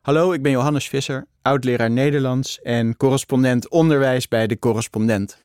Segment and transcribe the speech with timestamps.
[0.00, 5.44] Hallo, ik ben Johannes Visser, oud-leraar Nederlands en correspondent onderwijs bij De Correspondent.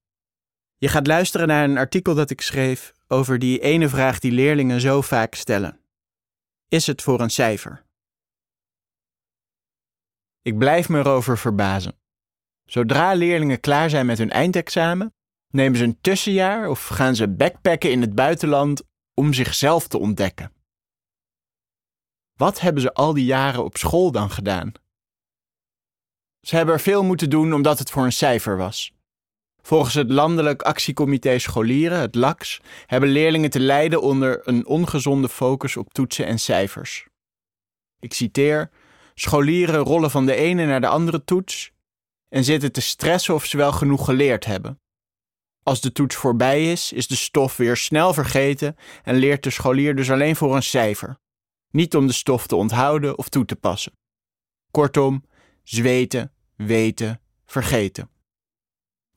[0.77, 4.81] Je gaat luisteren naar een artikel dat ik schreef over die ene vraag die leerlingen
[4.81, 5.79] zo vaak stellen.
[6.67, 7.85] Is het voor een cijfer?
[10.41, 11.95] Ik blijf me erover verbazen.
[12.65, 15.13] Zodra leerlingen klaar zijn met hun eindexamen,
[15.47, 18.83] nemen ze een tussenjaar of gaan ze backpacken in het buitenland
[19.13, 20.51] om zichzelf te ontdekken.
[22.43, 24.71] Wat hebben ze al die jaren op school dan gedaan?
[26.41, 28.93] Ze hebben er veel moeten doen omdat het voor een cijfer was.
[29.61, 35.77] Volgens het Landelijk Actiecomité Scholieren, het LAX, hebben leerlingen te lijden onder een ongezonde focus
[35.77, 37.07] op toetsen en cijfers.
[37.99, 38.69] Ik citeer:
[39.13, 41.71] Scholieren rollen van de ene naar de andere toets
[42.29, 44.79] en zitten te stressen of ze wel genoeg geleerd hebben.
[45.63, 49.95] Als de toets voorbij is, is de stof weer snel vergeten en leert de scholier
[49.95, 51.21] dus alleen voor een cijfer
[51.73, 53.93] niet om de stof te onthouden of toe te passen.
[54.71, 55.25] Kortom,
[55.63, 58.09] zweten, weten, vergeten.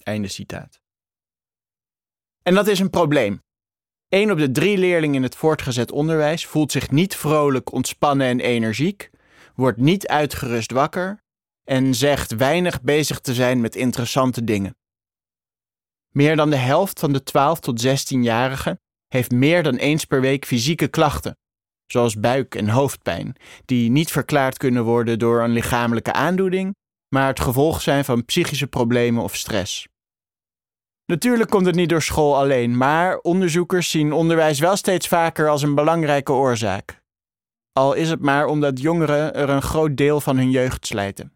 [0.02, 0.80] Einde citaat.
[2.42, 3.42] En dat is een probleem.
[4.08, 8.40] Een op de drie leerlingen in het voortgezet onderwijs voelt zich niet vrolijk, ontspannen en
[8.40, 9.10] energiek,
[9.54, 11.22] wordt niet uitgerust wakker
[11.64, 14.76] en zegt weinig bezig te zijn met interessante dingen.
[16.08, 20.46] Meer dan de helft van de 12 tot 16-jarigen heeft meer dan eens per week
[20.46, 21.38] fysieke klachten,
[21.86, 26.74] zoals buik- en hoofdpijn, die niet verklaard kunnen worden door een lichamelijke aandoening,
[27.08, 29.86] maar het gevolg zijn van psychische problemen of stress.
[31.06, 35.62] Natuurlijk komt het niet door school alleen, maar onderzoekers zien onderwijs wel steeds vaker als
[35.62, 37.02] een belangrijke oorzaak.
[37.72, 41.32] Al is het maar omdat jongeren er een groot deel van hun jeugd slijten.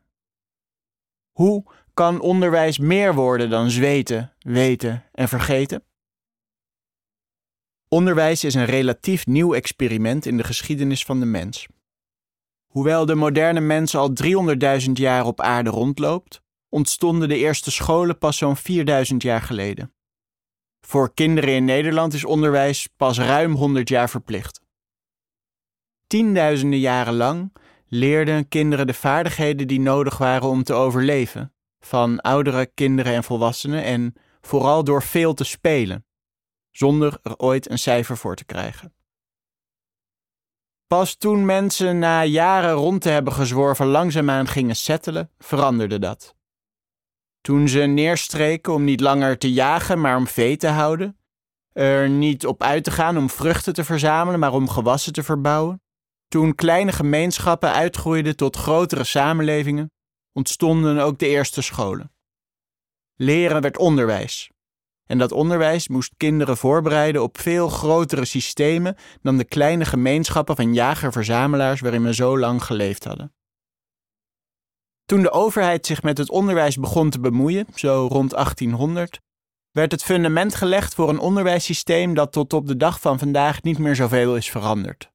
[1.30, 5.84] Hoe kan onderwijs meer worden dan zweten, weten en vergeten?
[7.92, 11.66] Onderwijs is een relatief nieuw experiment in de geschiedenis van de mens.
[12.66, 14.12] Hoewel de moderne mens al
[14.82, 19.92] 300.000 jaar op aarde rondloopt, ontstonden de eerste scholen pas zo'n 4000 jaar geleden.
[20.86, 24.60] Voor kinderen in Nederland is onderwijs pas ruim 100 jaar verplicht.
[26.06, 27.56] Tienduizenden jaren lang
[27.86, 33.84] leerden kinderen de vaardigheden die nodig waren om te overleven, van oudere kinderen en volwassenen
[33.84, 36.04] en vooral door veel te spelen
[36.70, 38.94] zonder er ooit een cijfer voor te krijgen.
[40.86, 46.34] Pas toen mensen na jaren rond te hebben gezworven langzaamaan gingen settelen, veranderde dat.
[47.40, 51.18] Toen ze neerstreken om niet langer te jagen, maar om vee te houden,
[51.72, 55.82] er niet op uit te gaan om vruchten te verzamelen, maar om gewassen te verbouwen,
[56.28, 59.90] toen kleine gemeenschappen uitgroeiden tot grotere samenlevingen,
[60.32, 62.12] ontstonden ook de eerste scholen.
[63.14, 64.50] Leren werd onderwijs,
[65.10, 70.74] en dat onderwijs moest kinderen voorbereiden op veel grotere systemen dan de kleine gemeenschappen van
[70.74, 73.34] jager-verzamelaars waarin we zo lang geleefd hadden.
[75.04, 79.20] Toen de overheid zich met het onderwijs begon te bemoeien, zo rond 1800,
[79.70, 83.78] werd het fundament gelegd voor een onderwijssysteem dat tot op de dag van vandaag niet
[83.78, 85.10] meer zoveel is veranderd.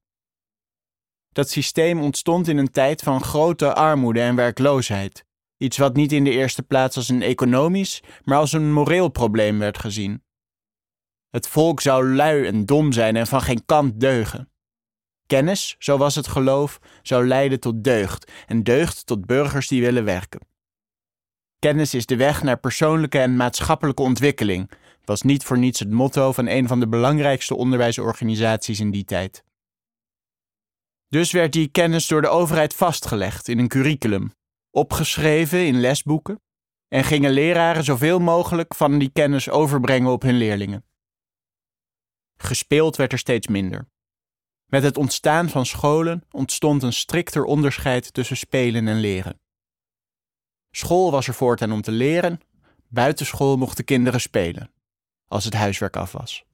[1.32, 5.26] Dat systeem ontstond in een tijd van grote armoede en werkloosheid,
[5.58, 9.60] Iets wat niet in de eerste plaats als een economisch, maar als een moreel probleem
[9.60, 10.24] werd gezien.
[11.30, 14.50] Het volk zou lui en dom zijn en van geen kant deugen.
[15.26, 20.04] Kennis, zo was het geloof, zou leiden tot deugd en deugd tot burgers die willen
[20.04, 20.48] werken.
[21.60, 24.72] Kennis is de weg naar persoonlijke en maatschappelijke ontwikkeling,
[25.04, 29.44] was niet voor niets het motto van een van de belangrijkste onderwijsorganisaties in die tijd.
[31.08, 34.34] Dus werd die kennis door de overheid vastgelegd in een curriculum,
[34.76, 36.42] opgeschreven in lesboeken
[36.88, 40.86] en gingen leraren zoveel mogelijk van die kennis overbrengen op hun leerlingen.
[42.38, 43.88] Gespeeld werd er steeds minder.
[44.66, 49.40] Met het ontstaan van scholen ontstond een strikter onderscheid tussen spelen en leren.
[50.72, 52.40] School was er voortaan om te leren,
[52.88, 54.72] buitenschool mochten kinderen spelen,
[55.28, 56.46] als het huiswerk af was.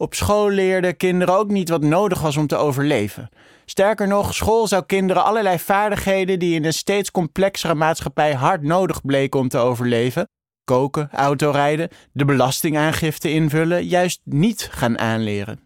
[0.00, 3.28] Op school leerden kinderen ook niet wat nodig was om te overleven.
[3.64, 9.02] Sterker nog, school zou kinderen allerlei vaardigheden die in een steeds complexere maatschappij hard nodig
[9.02, 10.28] bleken om te overleven,
[10.64, 15.60] koken, autorijden, de belastingaangifte invullen, juist niet gaan aanleren.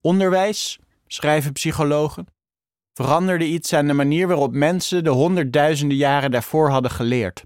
[0.00, 2.26] Onderwijs, schrijven psychologen,
[2.92, 7.44] veranderde iets aan de manier waarop mensen de honderdduizenden jaren daarvoor hadden geleerd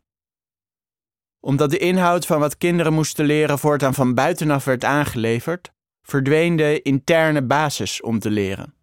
[1.43, 5.73] omdat de inhoud van wat kinderen moesten leren voortaan van buitenaf werd aangeleverd,
[6.03, 8.75] verdween de interne basis om te leren.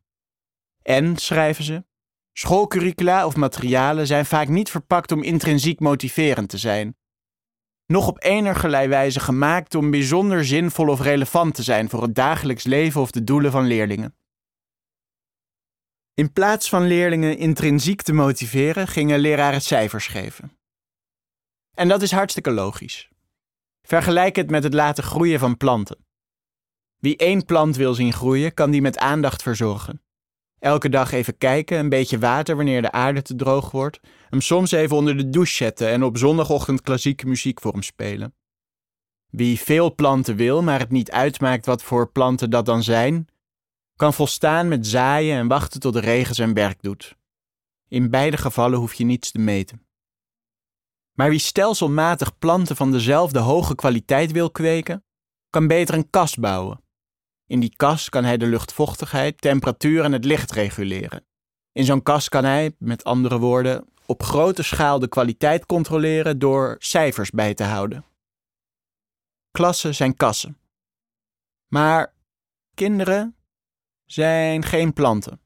[0.81, 1.83] En, schrijven ze,
[2.33, 6.97] schoolcurricula of materialen zijn vaak niet verpakt om intrinsiek motiverend te zijn,
[7.85, 12.63] nog op enigerlei wijze gemaakt om bijzonder zinvol of relevant te zijn voor het dagelijks
[12.63, 14.15] leven of de doelen van leerlingen.
[16.13, 20.58] In plaats van leerlingen intrinsiek te motiveren, gingen leraren cijfers geven.
[21.79, 23.09] En dat is hartstikke logisch.
[23.81, 26.05] Vergelijk het met het laten groeien van planten.
[26.97, 30.01] Wie één plant wil zien groeien, kan die met aandacht verzorgen.
[30.59, 33.99] Elke dag even kijken, een beetje water wanneer de aarde te droog wordt,
[34.29, 38.33] hem soms even onder de douche zetten en op zondagochtend klassieke muziek voor hem spelen.
[39.29, 43.27] Wie veel planten wil, maar het niet uitmaakt wat voor planten dat dan zijn,
[43.95, 47.15] kan volstaan met zaaien en wachten tot de regen zijn werk doet.
[47.87, 49.87] In beide gevallen hoef je niets te meten.
[51.19, 55.03] Maar wie stelselmatig planten van dezelfde hoge kwaliteit wil kweken,
[55.49, 56.83] kan beter een kas bouwen.
[57.45, 61.25] In die kas kan hij de luchtvochtigheid, temperatuur en het licht reguleren.
[61.71, 66.75] In zo'n kas kan hij, met andere woorden, op grote schaal de kwaliteit controleren door
[66.77, 68.05] cijfers bij te houden.
[69.51, 70.57] Klassen zijn kassen.
[71.67, 72.13] Maar
[72.73, 73.35] kinderen
[74.05, 75.41] zijn geen planten.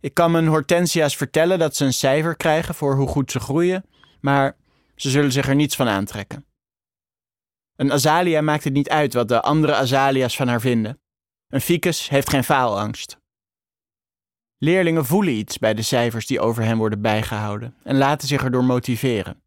[0.00, 3.84] Ik kan mijn hortensia's vertellen dat ze een cijfer krijgen voor hoe goed ze groeien,
[4.22, 4.56] maar
[4.96, 6.46] ze zullen zich er niets van aantrekken.
[7.76, 11.00] Een azalia maakt het niet uit wat de andere azalia's van haar vinden.
[11.48, 13.20] Een ficus heeft geen faalangst.
[14.58, 18.64] Leerlingen voelen iets bij de cijfers die over hen worden bijgehouden en laten zich erdoor
[18.64, 19.42] motiveren.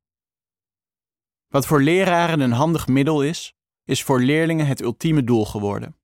[1.48, 5.98] Wat voor leraren een handig middel is, is voor leerlingen het ultieme doel geworden.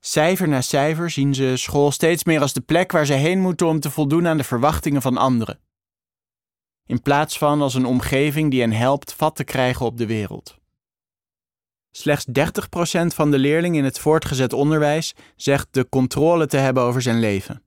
[0.00, 3.66] Cijfer na cijfer zien ze school steeds meer als de plek waar ze heen moeten
[3.66, 5.60] om te voldoen aan de verwachtingen van anderen.
[6.86, 10.58] In plaats van als een omgeving die hen helpt vat te krijgen op de wereld.
[11.90, 12.32] Slechts 30%
[13.06, 17.62] van de leerlingen in het voortgezet onderwijs zegt de controle te hebben over zijn leven.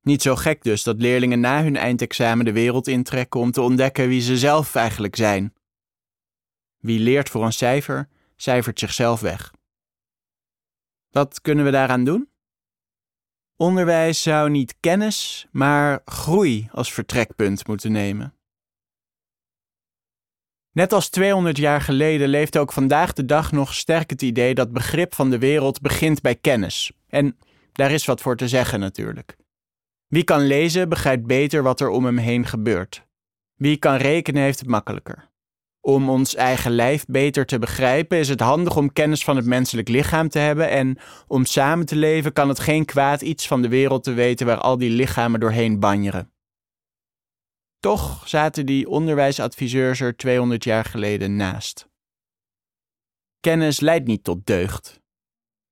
[0.00, 4.08] Niet zo gek dus dat leerlingen na hun eindexamen de wereld intrekken om te ontdekken
[4.08, 5.54] wie ze zelf eigenlijk zijn.
[6.78, 9.52] Wie leert voor een cijfer, cijfert zichzelf weg.
[11.10, 12.28] Wat kunnen we daaraan doen?
[13.60, 18.34] Onderwijs zou niet kennis, maar groei als vertrekpunt moeten nemen.
[20.72, 24.72] Net als 200 jaar geleden leeft ook vandaag de dag nog sterk het idee dat
[24.72, 26.92] begrip van de wereld begint bij kennis.
[27.08, 27.38] En
[27.72, 29.36] daar is wat voor te zeggen natuurlijk.
[30.06, 33.06] Wie kan lezen, begrijpt beter wat er om hem heen gebeurt.
[33.54, 35.27] Wie kan rekenen, heeft het makkelijker.
[35.88, 39.88] Om ons eigen lijf beter te begrijpen is het handig om kennis van het menselijk
[39.88, 43.68] lichaam te hebben en om samen te leven kan het geen kwaad iets van de
[43.68, 46.32] wereld te weten waar al die lichamen doorheen banjeren.
[47.78, 51.88] Toch zaten die onderwijsadviseurs er 200 jaar geleden naast.
[53.40, 55.00] Kennis leidt niet tot deugd.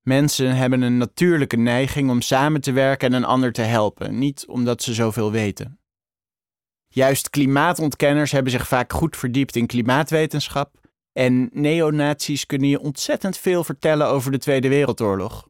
[0.03, 4.47] Mensen hebben een natuurlijke neiging om samen te werken en een ander te helpen, niet
[4.47, 5.79] omdat ze zoveel weten.
[6.97, 10.81] Juist klimaatontkenners hebben zich vaak goed verdiept in klimaatwetenschap
[11.13, 15.49] en neonazies kunnen je ontzettend veel vertellen over de Tweede Wereldoorlog.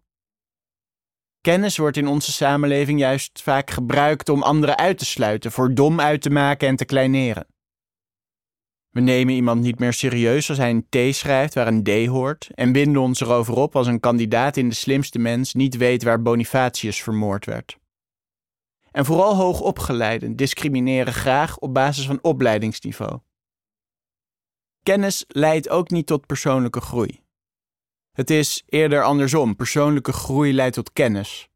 [1.41, 6.01] Kennis wordt in onze samenleving juist vaak gebruikt om anderen uit te sluiten, voor dom
[6.01, 7.47] uit te maken en te kleineren.
[8.91, 12.49] We nemen iemand niet meer serieus als hij een T schrijft waar een D hoort
[12.55, 16.23] en winden ons erover op als een kandidaat in de slimste mens niet weet waar
[16.23, 17.77] Bonifatius vermoord werd.
[18.97, 23.19] En vooral hoogopgeleiden discrimineren graag op basis van opleidingsniveau.
[24.83, 27.21] Kennis leidt ook niet tot persoonlijke groei.
[28.13, 29.57] Het is eerder andersom.
[29.57, 31.49] Persoonlijke groei leidt tot kennis.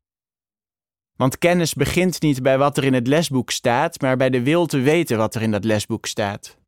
[1.16, 4.66] Want kennis begint niet bij wat er in het lesboek staat, maar bij de wil
[4.66, 6.58] te weten wat er in dat lesboek staat.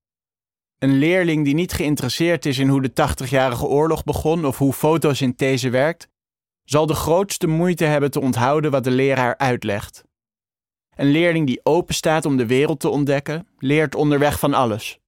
[0.79, 5.71] Een leerling die niet geïnteresseerd is in hoe de 80-jarige oorlog begon of hoe fotosynthese
[5.71, 6.09] werkt,
[6.65, 10.11] zal de grootste moeite hebben te onthouden wat de leraar uitlegt.
[10.97, 15.01] Een leerling die open staat om de wereld te ontdekken, leert onderweg van alles.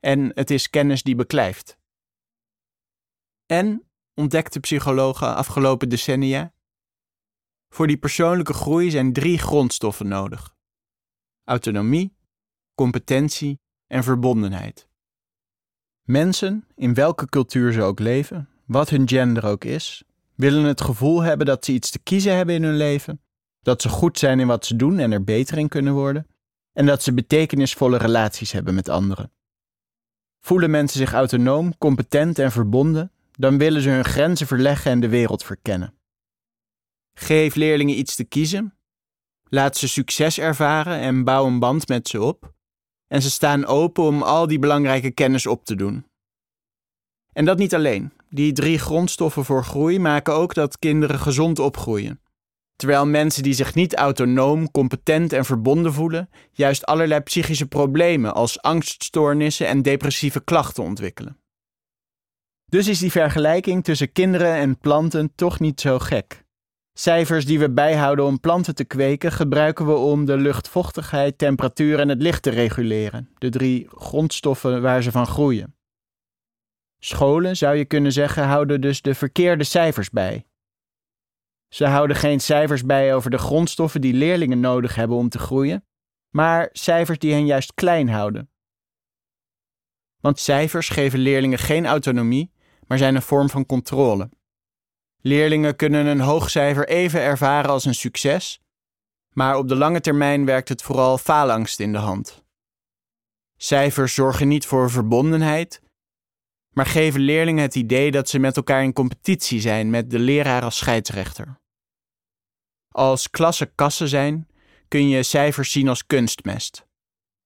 [0.00, 1.78] En het is kennis die beklijft.
[3.46, 6.54] En, ontdekte psychologen afgelopen decennia,
[7.68, 10.56] voor die persoonlijke groei zijn drie grondstoffen nodig:
[11.44, 12.16] autonomie,
[12.74, 14.88] competentie en verbondenheid.
[16.02, 20.04] Mensen, in welke cultuur ze ook leven, wat hun gender ook is,
[20.34, 23.23] willen het gevoel hebben dat ze iets te kiezen hebben in hun leven
[23.64, 26.26] dat ze goed zijn in wat ze doen en er beter in kunnen worden,
[26.72, 29.32] en dat ze betekenisvolle relaties hebben met anderen.
[30.40, 35.08] Voelen mensen zich autonoom, competent en verbonden, dan willen ze hun grenzen verleggen en de
[35.08, 35.94] wereld verkennen.
[37.18, 38.74] Geef leerlingen iets te kiezen,
[39.48, 42.54] laat ze succes ervaren en bouw een band met ze op,
[43.06, 46.06] en ze staan open om al die belangrijke kennis op te doen.
[47.32, 48.12] En dat niet alleen.
[48.30, 52.20] Die drie grondstoffen voor groei maken ook dat kinderen gezond opgroeien.
[52.76, 58.62] Terwijl mensen die zich niet autonoom, competent en verbonden voelen, juist allerlei psychische problemen als
[58.62, 61.38] angststoornissen en depressieve klachten ontwikkelen.
[62.66, 66.44] Dus is die vergelijking tussen kinderen en planten toch niet zo gek.
[66.92, 72.08] Cijfers die we bijhouden om planten te kweken gebruiken we om de luchtvochtigheid, temperatuur en
[72.08, 75.76] het licht te reguleren, de drie grondstoffen waar ze van groeien.
[76.98, 80.46] Scholen, zou je kunnen zeggen, houden dus de verkeerde cijfers bij.
[81.74, 85.86] Ze houden geen cijfers bij over de grondstoffen die leerlingen nodig hebben om te groeien,
[86.30, 88.50] maar cijfers die hen juist klein houden.
[90.20, 92.52] Want cijfers geven leerlingen geen autonomie,
[92.86, 94.30] maar zijn een vorm van controle.
[95.20, 98.60] Leerlingen kunnen een hoog cijfer even ervaren als een succes,
[99.30, 102.44] maar op de lange termijn werkt het vooral faalangst in de hand.
[103.56, 105.82] Cijfers zorgen niet voor verbondenheid,
[106.70, 110.62] maar geven leerlingen het idee dat ze met elkaar in competitie zijn met de leraar
[110.62, 111.62] als scheidsrechter.
[112.96, 114.48] Als klassen kassen zijn,
[114.88, 116.86] kun je cijfers zien als kunstmest.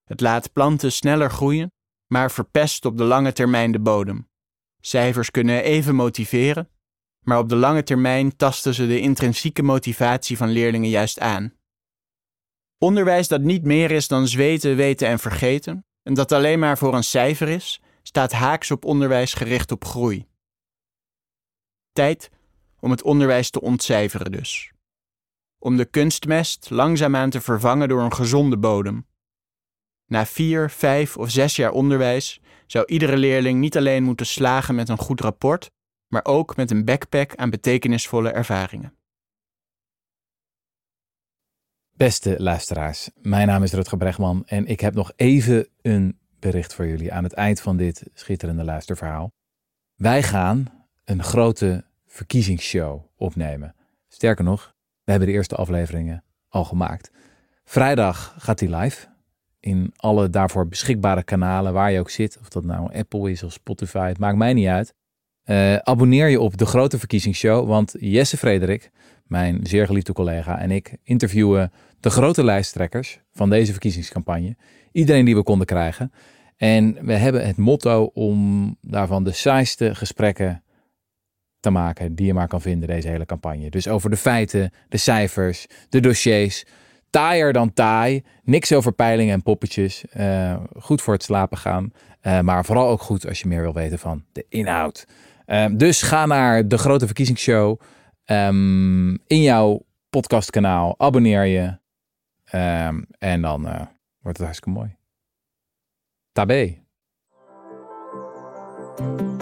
[0.04, 1.72] Het laat planten sneller groeien,
[2.06, 4.28] maar verpest op de lange termijn de bodem.
[4.80, 6.68] Cijfers kunnen even motiveren,
[7.24, 11.52] maar op de lange termijn tasten ze de intrinsieke motivatie van leerlingen juist aan.
[12.78, 16.94] Onderwijs dat niet meer is dan zweten, weten en vergeten, en dat alleen maar voor
[16.94, 20.26] een cijfer is, staat haaks op onderwijs gericht op groei.
[21.92, 22.30] Tijd
[22.80, 24.72] om het onderwijs te ontcijferen dus.
[25.58, 29.06] Om de kunstmest langzaamaan te vervangen door een gezonde bodem.
[30.06, 34.88] Na vier, vijf of zes jaar onderwijs zou iedere leerling niet alleen moeten slagen met
[34.88, 35.70] een goed rapport,
[36.08, 38.92] maar ook met een backpack aan betekenisvolle ervaringen.
[41.96, 46.86] Beste luisteraars, mijn naam is Rutger Bregman en ik heb nog even een bericht voor
[46.86, 49.30] jullie aan het eind van dit schitterende luisterverhaal.
[49.94, 53.74] Wij gaan een grote verkiezingsshow opnemen.
[54.08, 54.74] Sterker nog,
[55.08, 57.10] we hebben de eerste afleveringen al gemaakt.
[57.64, 59.06] Vrijdag gaat die live
[59.60, 62.38] in alle daarvoor beschikbare kanalen waar je ook zit.
[62.40, 64.94] Of dat nou Apple is of Spotify, het maakt mij niet uit.
[65.44, 68.90] Uh, abonneer je op de grote verkiezingsshow, want Jesse Frederik,
[69.26, 74.56] mijn zeer geliefde collega, en ik interviewen de grote lijsttrekkers van deze verkiezingscampagne.
[74.92, 76.12] Iedereen die we konden krijgen.
[76.56, 80.62] En we hebben het motto om daarvan de saaiste gesprekken
[81.60, 83.70] te maken die je maar kan vinden deze hele campagne.
[83.70, 86.64] Dus over de feiten, de cijfers, de dossiers.
[87.10, 88.24] Taaier dan taai.
[88.42, 90.04] Niks over peilingen en poppetjes.
[90.16, 91.92] Uh, goed voor het slapen gaan.
[92.22, 95.06] Uh, maar vooral ook goed als je meer wil weten van de inhoud.
[95.46, 97.80] Uh, dus ga naar de grote verkiezingsshow.
[98.24, 100.94] Um, in jouw podcastkanaal.
[100.98, 101.78] Abonneer je.
[102.58, 103.62] Um, en dan
[104.20, 104.96] wordt het hartstikke mooi.
[106.32, 106.78] Tabé.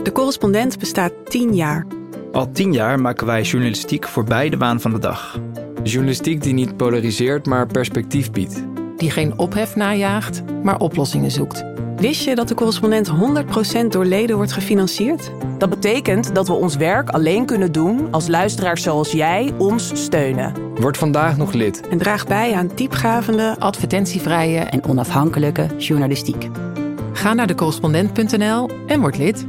[0.02, 2.05] De correspondent bestaat tien jaar.
[2.36, 5.38] Al tien jaar maken wij journalistiek voorbij de waan van de dag.
[5.82, 8.62] Journalistiek die niet polariseert, maar perspectief biedt.
[8.96, 11.64] Die geen ophef najaagt, maar oplossingen zoekt.
[11.96, 13.10] Wist je dat de correspondent
[13.84, 15.30] 100% door leden wordt gefinancierd?
[15.58, 20.54] Dat betekent dat we ons werk alleen kunnen doen als luisteraars zoals jij ons steunen.
[20.74, 21.88] Word vandaag nog lid.
[21.88, 26.48] En draag bij aan diepgavende, advertentievrije en onafhankelijke journalistiek.
[27.12, 29.46] Ga naar decorrespondent.nl en word lid.